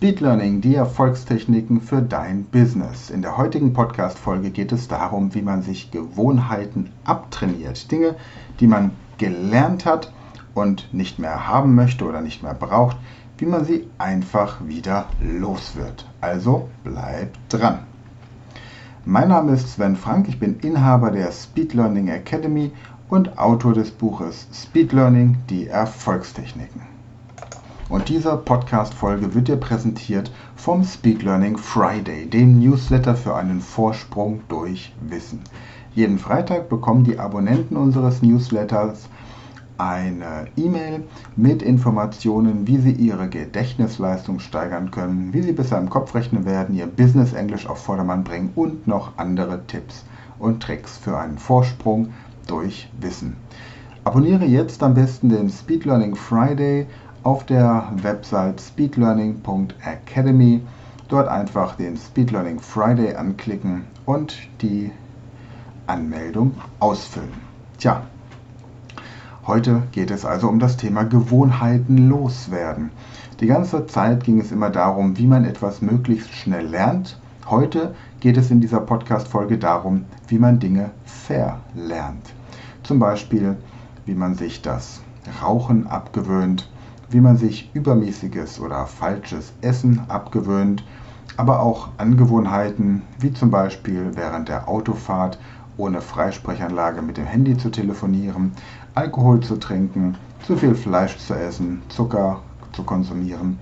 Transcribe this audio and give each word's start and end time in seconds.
Speed 0.00 0.20
Learning, 0.20 0.62
die 0.62 0.76
Erfolgstechniken 0.76 1.82
für 1.82 2.00
dein 2.00 2.44
Business. 2.44 3.10
In 3.10 3.20
der 3.20 3.36
heutigen 3.36 3.74
Podcast-Folge 3.74 4.48
geht 4.48 4.72
es 4.72 4.88
darum, 4.88 5.34
wie 5.34 5.42
man 5.42 5.60
sich 5.60 5.90
Gewohnheiten 5.90 6.88
abtrainiert. 7.04 7.92
Dinge, 7.92 8.16
die 8.60 8.66
man 8.66 8.92
gelernt 9.18 9.84
hat 9.84 10.10
und 10.54 10.88
nicht 10.94 11.18
mehr 11.18 11.46
haben 11.46 11.74
möchte 11.74 12.06
oder 12.06 12.22
nicht 12.22 12.42
mehr 12.42 12.54
braucht, 12.54 12.96
wie 13.36 13.44
man 13.44 13.66
sie 13.66 13.88
einfach 13.98 14.66
wieder 14.66 15.04
los 15.20 15.76
wird. 15.76 16.06
Also 16.22 16.70
bleib 16.82 17.34
dran. 17.50 17.80
Mein 19.04 19.28
Name 19.28 19.52
ist 19.52 19.74
Sven 19.74 19.96
Frank, 19.96 20.28
ich 20.28 20.40
bin 20.40 20.60
Inhaber 20.60 21.10
der 21.10 21.30
Speed 21.30 21.74
Learning 21.74 22.08
Academy 22.08 22.72
und 23.10 23.38
Autor 23.38 23.74
des 23.74 23.90
Buches 23.90 24.48
Speed 24.50 24.94
Learning, 24.94 25.36
die 25.50 25.66
Erfolgstechniken. 25.66 26.89
Und 27.90 28.08
diese 28.08 28.36
Podcast-Folge 28.36 29.34
wird 29.34 29.48
dir 29.48 29.56
präsentiert 29.56 30.30
vom 30.54 30.84
Speed 30.84 31.24
Learning 31.24 31.58
Friday, 31.58 32.24
dem 32.30 32.60
Newsletter 32.60 33.16
für 33.16 33.34
einen 33.34 33.60
Vorsprung 33.60 34.42
durch 34.48 34.94
Wissen. 35.00 35.40
Jeden 35.96 36.20
Freitag 36.20 36.68
bekommen 36.68 37.02
die 37.02 37.18
Abonnenten 37.18 37.76
unseres 37.76 38.22
Newsletters 38.22 39.08
eine 39.76 40.46
E-Mail 40.56 41.02
mit 41.34 41.62
Informationen, 41.62 42.68
wie 42.68 42.78
sie 42.78 42.92
ihre 42.92 43.28
Gedächtnisleistung 43.28 44.38
steigern 44.38 44.92
können, 44.92 45.32
wie 45.32 45.42
sie 45.42 45.52
besser 45.52 45.78
im 45.78 45.90
Kopf 45.90 46.14
rechnen 46.14 46.44
werden, 46.44 46.76
ihr 46.76 46.86
Business 46.86 47.32
Englisch 47.32 47.66
auf 47.66 47.82
Vordermann 47.82 48.22
bringen 48.22 48.52
und 48.54 48.86
noch 48.86 49.18
andere 49.18 49.66
Tipps 49.66 50.04
und 50.38 50.62
Tricks 50.62 50.96
für 50.96 51.18
einen 51.18 51.38
Vorsprung 51.38 52.10
durch 52.46 52.88
Wissen. 53.00 53.34
Abonniere 54.04 54.44
jetzt 54.44 54.82
am 54.84 54.94
besten 54.94 55.28
den 55.28 55.50
Speed 55.50 55.84
Learning 55.86 56.14
Friday 56.14 56.86
auf 57.22 57.44
der 57.44 57.92
Website 57.96 58.60
speedlearning.academy. 58.60 60.62
Dort 61.08 61.28
einfach 61.28 61.74
den 61.74 61.96
Speed 61.96 62.30
Learning 62.30 62.60
Friday 62.60 63.16
anklicken 63.16 63.84
und 64.06 64.36
die 64.62 64.92
Anmeldung 65.88 66.54
ausfüllen. 66.78 67.32
Tja, 67.78 68.02
heute 69.46 69.82
geht 69.90 70.12
es 70.12 70.24
also 70.24 70.48
um 70.48 70.60
das 70.60 70.76
Thema 70.76 71.02
Gewohnheiten 71.02 72.08
loswerden. 72.08 72.90
Die 73.40 73.48
ganze 73.48 73.86
Zeit 73.86 74.22
ging 74.22 74.40
es 74.40 74.52
immer 74.52 74.70
darum, 74.70 75.18
wie 75.18 75.26
man 75.26 75.44
etwas 75.44 75.82
möglichst 75.82 76.32
schnell 76.32 76.66
lernt. 76.66 77.18
Heute 77.48 77.96
geht 78.20 78.36
es 78.36 78.52
in 78.52 78.60
dieser 78.60 78.80
Podcast-Folge 78.80 79.58
darum, 79.58 80.04
wie 80.28 80.38
man 80.38 80.60
Dinge 80.60 80.90
verlernt. 81.04 82.32
Zum 82.84 83.00
Beispiel, 83.00 83.56
wie 84.06 84.14
man 84.14 84.36
sich 84.36 84.62
das 84.62 85.00
Rauchen 85.42 85.88
abgewöhnt, 85.88 86.69
wie 87.10 87.20
man 87.20 87.36
sich 87.36 87.70
übermäßiges 87.74 88.60
oder 88.60 88.86
falsches 88.86 89.52
Essen 89.60 90.00
abgewöhnt, 90.08 90.84
aber 91.36 91.60
auch 91.60 91.88
Angewohnheiten 91.96 93.02
wie 93.18 93.32
zum 93.32 93.50
Beispiel 93.50 94.12
während 94.14 94.48
der 94.48 94.68
Autofahrt 94.68 95.38
ohne 95.76 96.00
Freisprechanlage 96.00 97.02
mit 97.02 97.16
dem 97.16 97.26
Handy 97.26 97.56
zu 97.56 97.70
telefonieren, 97.70 98.52
Alkohol 98.94 99.40
zu 99.40 99.56
trinken, 99.56 100.16
zu 100.46 100.56
viel 100.56 100.74
Fleisch 100.74 101.16
zu 101.18 101.34
essen, 101.34 101.82
Zucker 101.88 102.42
zu 102.72 102.82
konsumieren 102.84 103.58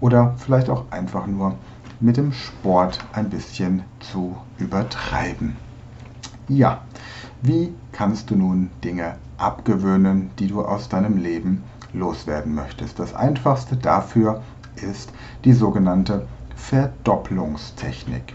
oder 0.00 0.34
vielleicht 0.36 0.68
auch 0.68 0.84
einfach 0.90 1.26
nur 1.26 1.54
mit 2.00 2.16
dem 2.16 2.32
Sport 2.32 2.98
ein 3.12 3.30
bisschen 3.30 3.82
zu 4.00 4.36
übertreiben. 4.58 5.56
Ja, 6.48 6.82
wie 7.42 7.72
kannst 7.92 8.30
du 8.30 8.36
nun 8.36 8.70
Dinge 8.82 9.16
abgewöhnen, 9.36 10.30
die 10.38 10.48
du 10.48 10.62
aus 10.62 10.88
deinem 10.88 11.16
Leben 11.16 11.62
loswerden 11.92 12.54
möchtest. 12.54 12.98
Das 12.98 13.14
einfachste 13.14 13.76
dafür 13.76 14.42
ist 14.76 15.12
die 15.44 15.52
sogenannte 15.52 16.26
Verdopplungstechnik. 16.56 18.34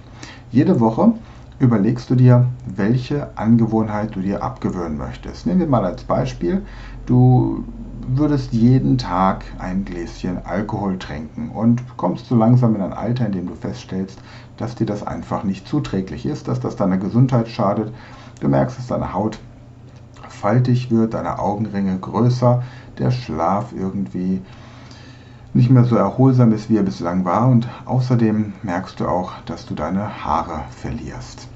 Jede 0.52 0.80
Woche 0.80 1.14
überlegst 1.60 2.10
du 2.10 2.16
dir, 2.16 2.48
welche 2.66 3.30
Angewohnheit 3.38 4.16
du 4.16 4.20
dir 4.20 4.44
abgewöhnen 4.44 4.98
möchtest. 4.98 5.46
Nehmen 5.46 5.62
wir 5.62 5.68
mal 5.68 5.86
als 5.86 6.04
Beispiel, 6.04 6.66
du 7.06 7.64
würdest 8.08 8.54
jeden 8.54 8.98
Tag 8.98 9.46
ein 9.58 9.86
Gläschen 9.86 10.46
Alkohol 10.46 11.00
trinken 11.00 11.50
und 11.50 11.84
kommst 11.98 12.28
so 12.28 12.36
langsam 12.36 12.76
in 12.76 12.82
ein 12.82 12.94
Alter, 12.94 13.26
in 13.26 13.32
dem 13.32 13.48
du 13.48 13.56
feststellst, 13.56 14.20
dass 14.58 14.76
dir 14.76 14.86
das 14.86 15.06
einfach 15.06 15.44
nicht 15.44 15.68
zuträglich 15.68 16.26
ist, 16.26 16.48
dass 16.48 16.60
das 16.60 16.76
deiner 16.76 16.98
Gesundheit 16.98 17.48
schadet. 17.48 17.94
Du 18.42 18.48
merkst, 18.48 18.78
dass 18.78 18.88
deine 18.88 19.14
Haut 19.14 19.40
faltig 20.30 20.92
wird, 20.92 21.14
deine 21.14 21.40
Augenringe 21.40 21.98
größer, 21.98 22.64
der 23.00 23.12
Schlaf 23.12 23.74
irgendwie 23.74 24.42
nicht 25.54 25.70
mehr 25.70 25.86
so 25.86 25.96
erholsam 25.96 26.52
ist, 26.52 26.70
wie 26.70 26.78
er 26.78 26.84
bislang 26.84 27.24
war. 27.26 27.48
Und 27.48 27.68
außerdem 27.86 28.54
merkst 28.64 29.00
du 29.00 29.08
auch, 29.08 29.32
dass 29.46 29.66
du 29.66 29.74
deine 29.74 30.26
Haare 30.26 30.64
verlierst. 30.70 31.48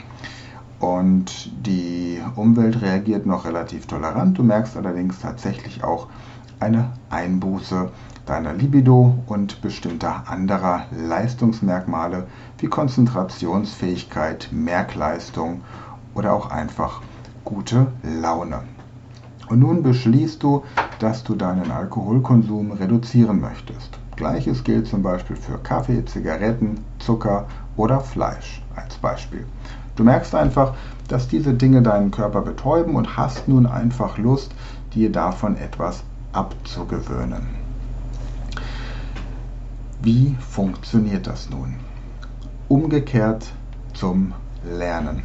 Und 0.80 1.52
die 1.66 2.22
Umwelt 2.36 2.82
reagiert 2.82 3.26
noch 3.26 3.46
relativ 3.46 3.86
tolerant. 3.86 4.38
Du 4.38 4.44
merkst 4.44 4.78
allerdings 4.78 5.20
tatsächlich 5.20 5.84
auch 5.84 6.08
eine 6.62 6.94
Einbuße 7.10 7.92
deiner 8.26 8.54
Libido 8.54 9.16
und 9.28 9.62
bestimmter 9.62 10.24
anderer 10.28 10.86
Leistungsmerkmale 10.92 12.28
wie 12.60 12.68
Konzentrationsfähigkeit, 12.68 14.50
Merkleistung 14.52 15.62
oder 16.14 16.34
auch 16.34 16.52
einfach 16.52 17.02
gute 17.44 17.88
Laune. 18.04 18.62
Und 19.50 19.60
nun 19.60 19.82
beschließt 19.82 20.42
du, 20.44 20.64
dass 21.00 21.24
du 21.24 21.36
deinen 21.36 21.72
Alkoholkonsum 21.72 22.72
reduzieren 22.72 23.42
möchtest. 23.42 23.98
Gleiches 24.16 24.64
gilt 24.64 24.88
zum 24.88 25.02
Beispiel 25.02 25.36
für 25.36 25.58
Kaffee, 25.58 26.06
Zigaretten, 26.06 26.80
Zucker 27.00 27.48
oder 27.76 28.00
Fleisch 28.00 28.62
als 28.76 28.96
Beispiel. 28.96 29.46
Du 29.96 30.04
merkst 30.04 30.36
einfach, 30.36 30.76
dass 31.08 31.28
diese 31.28 31.54
Dinge 31.54 31.82
deinen 31.82 32.12
Körper 32.12 32.42
betäuben 32.42 32.96
und 32.96 33.18
hast 33.18 33.48
nun 33.48 33.66
einfach 33.66 34.18
Lust, 34.18 34.54
dir 34.94 35.12
davon 35.12 35.58
etwas 35.58 36.04
abzugewöhnen. 36.32 37.42
Wie 40.02 40.36
funktioniert 40.40 41.28
das 41.28 41.50
nun? 41.50 41.76
Umgekehrt 42.68 43.48
zum 43.94 44.34
Lernen. 44.64 45.24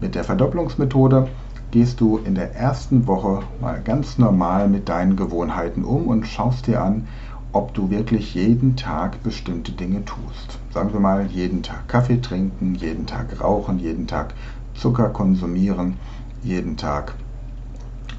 Mit 0.00 0.14
der 0.14 0.24
Verdopplungsmethode 0.24 1.28
gehst 1.70 2.00
du 2.00 2.18
in 2.18 2.34
der 2.34 2.54
ersten 2.54 3.06
Woche 3.06 3.42
mal 3.60 3.80
ganz 3.82 4.18
normal 4.18 4.68
mit 4.68 4.88
deinen 4.88 5.16
Gewohnheiten 5.16 5.84
um 5.84 6.06
und 6.06 6.26
schaust 6.26 6.66
dir 6.66 6.82
an, 6.82 7.06
ob 7.52 7.74
du 7.74 7.90
wirklich 7.90 8.34
jeden 8.34 8.76
Tag 8.76 9.22
bestimmte 9.22 9.72
Dinge 9.72 10.04
tust. 10.04 10.58
Sagen 10.72 10.92
wir 10.92 11.00
mal, 11.00 11.26
jeden 11.26 11.62
Tag 11.62 11.88
Kaffee 11.88 12.20
trinken, 12.20 12.74
jeden 12.74 13.06
Tag 13.06 13.40
rauchen, 13.40 13.78
jeden 13.78 14.06
Tag 14.06 14.34
Zucker 14.74 15.08
konsumieren, 15.08 15.96
jeden 16.42 16.76
Tag 16.76 17.14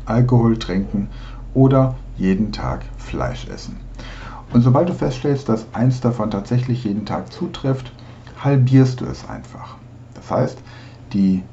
Alkohol 0.06 0.58
trinken 0.58 1.10
oder 1.54 1.96
jeden 2.18 2.52
Tag 2.52 2.82
Fleisch 2.98 3.48
essen. 3.48 3.78
Und 4.52 4.62
sobald 4.62 4.90
du 4.90 4.94
feststellst, 4.94 5.48
dass 5.48 5.68
eins 5.74 6.02
davon 6.02 6.32
tatsächlich 6.32 6.84
jeden 6.84 7.06
Tag 7.06 7.32
zutrifft, 7.32 7.92
halbierst 8.44 9.02
du 9.02 9.06
es 9.06 9.28
einfach. 9.30 9.78
Das 10.16 10.32
heißt, 10.32 10.58
die 11.14 11.44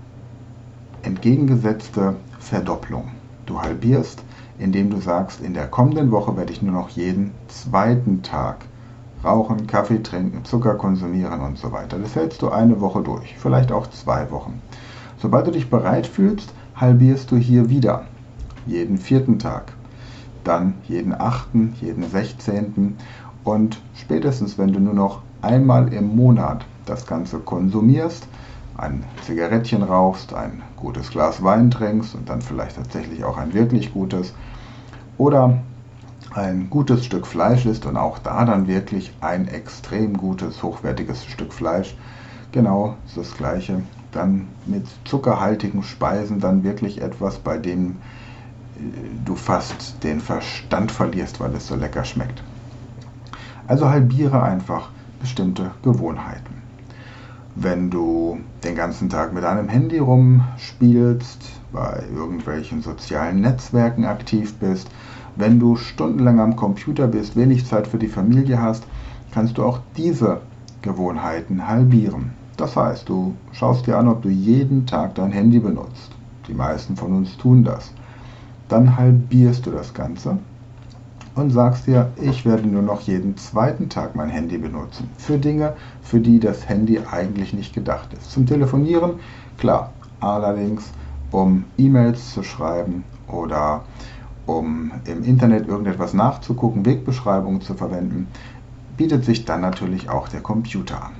entgegengesetzte 1.06 2.16
Verdopplung. 2.40 3.12
Du 3.46 3.62
halbierst, 3.62 4.22
indem 4.58 4.90
du 4.90 4.98
sagst, 4.98 5.40
in 5.40 5.54
der 5.54 5.68
kommenden 5.68 6.10
Woche 6.10 6.36
werde 6.36 6.52
ich 6.52 6.62
nur 6.62 6.72
noch 6.72 6.88
jeden 6.90 7.32
zweiten 7.46 8.22
Tag 8.22 8.64
rauchen, 9.24 9.66
Kaffee 9.66 10.02
trinken, 10.02 10.44
Zucker 10.44 10.74
konsumieren 10.74 11.40
und 11.40 11.58
so 11.58 11.70
weiter. 11.72 11.98
Das 11.98 12.16
hältst 12.16 12.42
du 12.42 12.50
eine 12.50 12.80
Woche 12.80 13.02
durch, 13.02 13.36
vielleicht 13.38 13.70
auch 13.70 13.86
zwei 13.88 14.30
Wochen. 14.30 14.60
Sobald 15.18 15.46
du 15.46 15.52
dich 15.52 15.70
bereit 15.70 16.06
fühlst, 16.06 16.52
halbierst 16.74 17.30
du 17.30 17.36
hier 17.36 17.70
wieder 17.70 18.06
jeden 18.66 18.98
vierten 18.98 19.38
Tag, 19.38 19.72
dann 20.42 20.74
jeden 20.88 21.14
achten, 21.14 21.74
jeden 21.80 22.08
sechzehnten 22.08 22.96
und 23.44 23.80
spätestens, 23.94 24.58
wenn 24.58 24.72
du 24.72 24.80
nur 24.80 24.94
noch 24.94 25.22
einmal 25.40 25.92
im 25.92 26.16
Monat 26.16 26.66
das 26.84 27.06
Ganze 27.06 27.38
konsumierst, 27.38 28.26
ein 28.78 29.04
Zigarettchen 29.22 29.82
rauchst, 29.82 30.34
ein 30.34 30.62
gutes 30.76 31.10
Glas 31.10 31.42
Wein 31.42 31.70
trinkst 31.70 32.14
und 32.14 32.28
dann 32.28 32.42
vielleicht 32.42 32.76
tatsächlich 32.76 33.24
auch 33.24 33.38
ein 33.38 33.54
wirklich 33.54 33.92
gutes 33.92 34.32
oder 35.18 35.58
ein 36.34 36.68
gutes 36.68 37.04
Stück 37.04 37.26
Fleisch 37.26 37.64
isst 37.64 37.86
und 37.86 37.96
auch 37.96 38.18
da 38.18 38.44
dann 38.44 38.66
wirklich 38.66 39.12
ein 39.20 39.48
extrem 39.48 40.16
gutes, 40.16 40.62
hochwertiges 40.62 41.24
Stück 41.24 41.52
Fleisch. 41.52 41.96
Genau 42.52 42.96
das 43.14 43.36
gleiche. 43.36 43.82
Dann 44.12 44.48
mit 44.66 44.86
zuckerhaltigen 45.04 45.82
Speisen 45.82 46.40
dann 46.40 46.62
wirklich 46.62 47.00
etwas, 47.00 47.38
bei 47.38 47.56
dem 47.56 47.96
äh, 48.76 48.80
du 49.24 49.34
fast 49.34 50.02
den 50.04 50.20
Verstand 50.20 50.92
verlierst, 50.92 51.40
weil 51.40 51.54
es 51.54 51.66
so 51.66 51.76
lecker 51.76 52.04
schmeckt. 52.04 52.42
Also 53.66 53.88
halbiere 53.88 54.42
einfach 54.42 54.90
bestimmte 55.20 55.72
Gewohnheiten 55.82 56.55
wenn 57.56 57.88
du 57.90 58.38
den 58.64 58.74
ganzen 58.74 59.08
Tag 59.08 59.32
mit 59.32 59.42
deinem 59.42 59.68
Handy 59.68 59.98
rumspielst, 59.98 61.40
bei 61.72 62.02
irgendwelchen 62.14 62.82
sozialen 62.82 63.40
Netzwerken 63.40 64.04
aktiv 64.04 64.54
bist, 64.58 64.90
wenn 65.36 65.58
du 65.58 65.76
stundenlang 65.76 66.38
am 66.38 66.56
Computer 66.56 67.06
bist, 67.06 67.34
wenig 67.34 67.66
Zeit 67.66 67.86
für 67.86 67.98
die 67.98 68.08
Familie 68.08 68.60
hast, 68.60 68.86
kannst 69.32 69.56
du 69.56 69.64
auch 69.64 69.80
diese 69.96 70.42
Gewohnheiten 70.82 71.66
halbieren. 71.66 72.32
Das 72.58 72.76
heißt, 72.76 73.08
du 73.08 73.34
schaust 73.52 73.86
dir 73.86 73.98
an, 73.98 74.08
ob 74.08 74.22
du 74.22 74.28
jeden 74.28 74.86
Tag 74.86 75.14
dein 75.14 75.32
Handy 75.32 75.58
benutzt. 75.58 76.12
Die 76.48 76.54
meisten 76.54 76.96
von 76.96 77.12
uns 77.12 77.36
tun 77.38 77.64
das. 77.64 77.90
Dann 78.68 78.96
halbierst 78.96 79.66
du 79.66 79.70
das 79.70 79.94
Ganze 79.94 80.38
und 81.36 81.50
sagst 81.50 81.86
dir, 81.86 82.10
ich 82.20 82.44
werde 82.44 82.66
nur 82.66 82.82
noch 82.82 83.02
jeden 83.02 83.36
zweiten 83.36 83.88
Tag 83.90 84.16
mein 84.16 84.30
Handy 84.30 84.56
benutzen. 84.56 85.10
Für 85.18 85.38
Dinge, 85.38 85.74
für 86.02 86.18
die 86.18 86.40
das 86.40 86.68
Handy 86.68 86.98
eigentlich 87.10 87.52
nicht 87.52 87.74
gedacht 87.74 88.12
ist. 88.14 88.32
Zum 88.32 88.46
Telefonieren, 88.46 89.20
klar. 89.58 89.92
Allerdings, 90.18 90.90
um 91.30 91.64
E-Mails 91.76 92.32
zu 92.32 92.42
schreiben 92.42 93.04
oder 93.28 93.84
um 94.46 94.92
im 95.04 95.24
Internet 95.24 95.68
irgendetwas 95.68 96.14
nachzugucken, 96.14 96.86
Wegbeschreibungen 96.86 97.60
zu 97.60 97.74
verwenden, 97.74 98.28
bietet 98.96 99.26
sich 99.26 99.44
dann 99.44 99.60
natürlich 99.60 100.08
auch 100.08 100.28
der 100.28 100.40
Computer 100.40 101.04
an. 101.04 101.12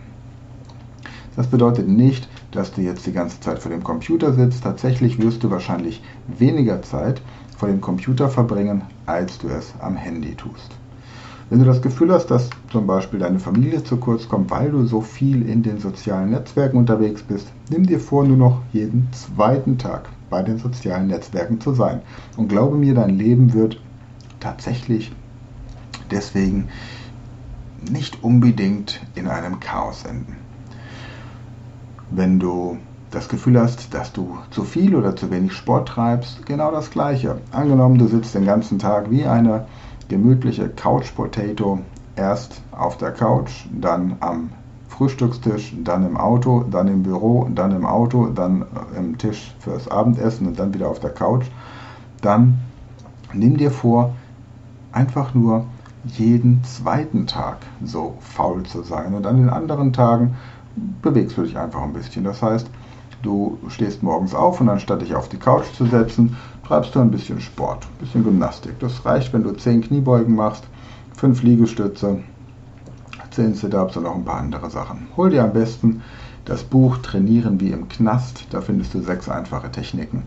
Das 1.37 1.49
bedeutet 1.49 1.89
nicht, 1.89 2.27
dass 2.57 2.73
du 2.73 2.81
jetzt 2.81 3.07
die 3.07 3.13
ganze 3.13 3.39
Zeit 3.41 3.59
vor 3.59 3.71
dem 3.71 3.85
Computer 3.85 4.33
sitzt. 4.33 4.65
Tatsächlich 4.65 5.21
wirst 5.21 5.45
du 5.45 5.51
wahrscheinlich 5.51 6.03
weniger 6.27 6.83
Zeit 6.83 7.23
vor 7.57 7.69
dem 7.69 7.81
Computer 7.81 8.29
verbringen, 8.29 8.83
als 9.07 9.39
du 9.39 9.49
es 9.49 9.73
am 9.81 9.97
Handy 9.97 10.35
tust. 10.35 10.77
Wenn 11.49 11.61
du 11.61 11.65
das 11.65 11.81
Gefühl 11.81 12.13
hast, 12.13 12.27
dass 12.27 12.51
zum 12.73 12.89
Beispiel 12.89 13.21
deine 13.21 13.39
Familie 13.39 13.85
zu 13.85 13.99
kurz 13.99 14.27
kommt, 14.29 14.51
weil 14.51 14.73
du 14.73 14.85
so 14.85 15.01
viel 15.01 15.49
in 15.49 15.63
den 15.63 15.79
sozialen 15.79 16.31
Netzwerken 16.31 16.77
unterwegs 16.77 17.23
bist, 17.23 17.53
nimm 17.71 17.87
dir 17.87 18.01
vor, 18.01 18.25
nur 18.25 18.37
noch 18.37 18.63
jeden 18.73 19.09
zweiten 19.13 19.79
Tag 19.79 20.09
bei 20.29 20.43
den 20.43 20.59
sozialen 20.59 21.07
Netzwerken 21.07 21.61
zu 21.61 21.73
sein. 21.73 22.01
Und 22.37 22.49
glaube 22.49 22.77
mir, 22.77 22.95
dein 22.95 23.11
Leben 23.11 23.53
wird 23.53 23.81
tatsächlich 24.41 25.13
deswegen 26.11 26.69
nicht 27.91 28.25
unbedingt 28.25 29.01
in 29.15 29.29
einem 29.29 29.61
Chaos 29.61 30.05
enden. 30.05 30.46
Wenn 32.11 32.39
du 32.39 32.79
das 33.11 33.29
Gefühl 33.29 33.61
hast, 33.61 33.95
dass 33.95 34.13
du 34.13 34.39
zu 34.51 34.65
viel 34.65 34.95
oder 34.95 35.17
zu 35.17 35.31
wenig 35.31 35.53
Sport 35.53 35.89
treibst, 35.89 36.45
genau 36.47 36.71
das 36.71 36.91
gleiche. 36.91 37.41
Angenommen, 37.53 37.99
du 37.99 38.07
sitzt 38.07 38.35
den 38.35 38.45
ganzen 38.45 38.79
Tag 38.79 39.11
wie 39.11 39.25
eine 39.25 39.67
gemütliche 40.09 40.69
Couch 40.69 41.15
Potato, 41.15 41.81
erst 42.17 42.63
auf 42.73 42.97
der 42.97 43.13
Couch, 43.13 43.67
dann 43.73 44.17
am 44.21 44.51
Frühstückstisch, 44.89 45.75
dann 45.83 46.07
im 46.07 46.17
Auto, 46.17 46.65
dann 46.71 46.89
im 46.89 47.03
Büro, 47.03 47.49
dann 47.55 47.73
im 47.73 47.85
Auto, 47.85 48.29
dann 48.29 48.63
äh, 48.63 48.99
im 48.99 49.19
Tisch 49.19 49.55
fürs 49.59 49.89
Abendessen 49.89 50.47
und 50.47 50.59
dann 50.59 50.73
wieder 50.73 50.89
auf 50.89 51.01
der 51.01 51.11
Couch, 51.11 51.47
dann 52.23 52.59
nimm 53.33 53.57
dir 53.57 53.71
vor, 53.71 54.15
einfach 54.93 55.35
nur 55.35 55.67
jeden 56.05 56.63
zweiten 56.65 57.27
Tag 57.27 57.59
so 57.85 58.15
faul 58.21 58.63
zu 58.63 58.83
sein 58.83 59.15
und 59.15 59.27
an 59.27 59.37
den 59.37 59.51
anderen 59.51 59.93
Tagen 59.93 60.37
bewegst 61.03 61.37
du 61.37 61.43
dich 61.43 61.57
einfach 61.57 61.83
ein 61.83 61.93
bisschen. 61.93 62.25
Das 62.25 62.43
heißt, 62.43 62.69
du 63.23 63.59
stehst 63.69 64.03
morgens 64.03 64.35
auf 64.35 64.61
und 64.61 64.69
anstatt 64.69 65.03
dich 65.03 65.15
auf 65.15 65.29
die 65.29 65.39
Couch 65.39 65.67
zu 65.77 65.87
setzen, 65.87 66.37
treibst 66.67 66.95
du 66.95 67.01
ein 67.01 67.11
bisschen 67.11 67.41
Sport, 67.41 67.85
ein 67.85 68.01
bisschen 68.01 68.25
Gymnastik. 68.25 68.79
Das 68.81 69.05
reicht, 69.05 69.33
wenn 69.33 69.43
du 69.43 69.53
10 69.53 69.83
Kniebeugen 69.83 70.35
machst, 70.35 70.65
5 71.17 71.43
Liegestütze, 71.43 72.21
10 73.31 73.55
Sit-Ups 73.55 73.97
und 73.97 74.05
noch 74.05 74.15
ein 74.15 74.25
paar 74.25 74.41
andere 74.41 74.71
Sachen. 74.71 75.09
Hol 75.17 75.31
dir 75.31 75.45
am 75.45 75.53
besten 75.53 76.03
das 76.45 76.63
Buch 76.63 76.99
Trainieren 76.99 77.61
wie 77.61 77.71
im 77.71 77.89
Knast. 77.89 78.47
Da 78.51 78.61
findest 78.61 78.95
du 78.95 79.01
sechs 79.01 79.29
einfache 79.29 79.71
Techniken 79.71 80.23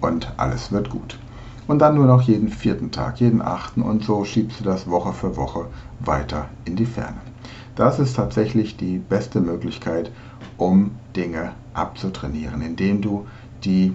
und 0.00 0.32
alles 0.36 0.70
wird 0.70 0.90
gut. 0.90 1.18
Und 1.66 1.78
dann 1.78 1.94
nur 1.94 2.06
noch 2.06 2.22
jeden 2.22 2.48
vierten 2.48 2.90
Tag, 2.90 3.20
jeden 3.20 3.40
achten 3.40 3.82
und 3.82 4.04
so 4.04 4.24
schiebst 4.24 4.60
du 4.60 4.64
das 4.64 4.88
Woche 4.88 5.12
für 5.12 5.36
Woche 5.36 5.66
weiter 6.00 6.46
in 6.64 6.76
die 6.76 6.86
Ferne. 6.86 7.31
Das 7.74 7.98
ist 7.98 8.16
tatsächlich 8.16 8.76
die 8.76 8.98
beste 8.98 9.40
Möglichkeit, 9.40 10.10
um 10.58 10.92
Dinge 11.16 11.52
abzutrainieren, 11.72 12.60
indem 12.60 13.00
du 13.00 13.26
die 13.64 13.94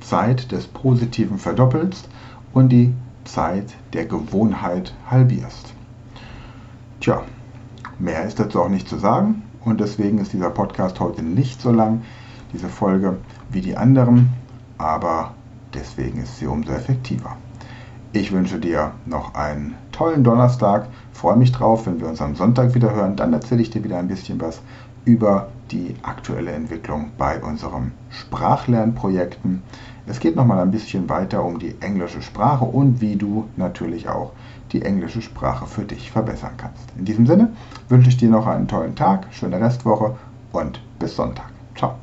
Zeit 0.00 0.52
des 0.52 0.66
Positiven 0.66 1.38
verdoppelst 1.38 2.08
und 2.52 2.70
die 2.70 2.94
Zeit 3.24 3.74
der 3.92 4.06
Gewohnheit 4.06 4.94
halbierst. 5.10 5.74
Tja, 7.00 7.22
mehr 7.98 8.24
ist 8.24 8.40
dazu 8.40 8.62
auch 8.62 8.68
nicht 8.68 8.88
zu 8.88 8.98
sagen 8.98 9.42
und 9.64 9.80
deswegen 9.80 10.18
ist 10.18 10.32
dieser 10.32 10.50
Podcast 10.50 11.00
heute 11.00 11.22
nicht 11.22 11.60
so 11.60 11.70
lang, 11.70 12.02
diese 12.52 12.68
Folge, 12.68 13.18
wie 13.50 13.60
die 13.60 13.76
anderen, 13.76 14.30
aber 14.78 15.34
deswegen 15.74 16.22
ist 16.22 16.38
sie 16.38 16.46
umso 16.46 16.72
effektiver. 16.72 17.36
Ich 18.12 18.32
wünsche 18.32 18.58
dir 18.58 18.92
noch 19.06 19.34
einen 19.34 19.74
tollen 20.00 20.24
Donnerstag. 20.24 20.86
Freue 21.12 21.36
mich 21.36 21.52
drauf, 21.52 21.86
wenn 21.86 22.00
wir 22.00 22.08
uns 22.08 22.22
am 22.22 22.34
Sonntag 22.34 22.74
wieder 22.74 22.94
hören. 22.94 23.16
Dann 23.16 23.34
erzähle 23.34 23.60
ich 23.60 23.68
dir 23.68 23.84
wieder 23.84 23.98
ein 23.98 24.08
bisschen 24.08 24.40
was 24.40 24.62
über 25.04 25.48
die 25.70 25.94
aktuelle 26.02 26.52
Entwicklung 26.52 27.10
bei 27.18 27.38
unseren 27.42 27.92
Sprachlernprojekten. 28.08 29.62
Es 30.06 30.18
geht 30.18 30.36
nochmal 30.36 30.60
ein 30.60 30.70
bisschen 30.70 31.10
weiter 31.10 31.44
um 31.44 31.58
die 31.58 31.74
englische 31.80 32.22
Sprache 32.22 32.64
und 32.64 33.02
wie 33.02 33.16
du 33.16 33.44
natürlich 33.58 34.08
auch 34.08 34.32
die 34.72 34.80
englische 34.80 35.20
Sprache 35.20 35.66
für 35.66 35.82
dich 35.82 36.10
verbessern 36.10 36.52
kannst. 36.56 36.88
In 36.96 37.04
diesem 37.04 37.26
Sinne 37.26 37.50
wünsche 37.90 38.08
ich 38.08 38.16
dir 38.16 38.30
noch 38.30 38.46
einen 38.46 38.68
tollen 38.68 38.94
Tag, 38.94 39.26
schöne 39.32 39.60
Restwoche 39.60 40.16
und 40.52 40.80
bis 40.98 41.14
Sonntag. 41.14 41.50
Ciao. 41.76 41.96